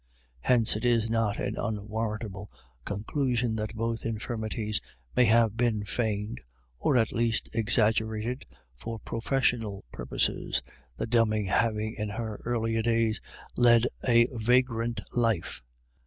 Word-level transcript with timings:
Hence 0.39 0.75
it 0.75 0.83
is 0.83 1.07
not 1.11 1.39
an 1.39 1.57
unwarrant 1.57 2.23
able 2.23 2.49
conclusion 2.85 3.55
that 3.57 3.75
both 3.75 4.03
infirmities 4.03 4.81
may 5.15 5.25
have 5.25 5.55
been 5.55 5.85
feigned, 5.85 6.41
or 6.79 6.97
at 6.97 7.11
least 7.13 7.49
exaggerated, 7.53 8.43
for 8.75 8.99
profes 8.99 9.53
sional 9.55 9.83
purposes, 9.91 10.63
the 10.97 11.05
Dummy 11.05 11.45
having 11.45 11.93
in 11.93 12.09
her 12.09 12.41
earlier 12.45 12.81
days 12.81 13.21
led 13.55 13.83
a 14.03 14.27
vagrant 14.35 15.01
life. 15.15 15.61